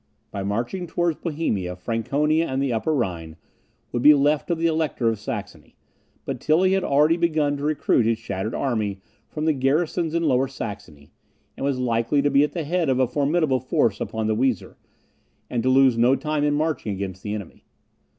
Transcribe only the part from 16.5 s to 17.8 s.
marching against the enemy.